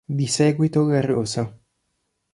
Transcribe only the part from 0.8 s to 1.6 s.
la rosa.